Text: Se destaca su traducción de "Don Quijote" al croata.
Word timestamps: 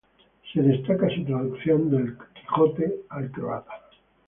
Se 0.51 0.59
destaca 0.63 1.07
su 1.15 1.23
traducción 1.25 1.91
de 1.91 1.97
"Don 1.97 2.17
Quijote" 2.33 3.01
al 3.09 3.29
croata. 3.29 3.71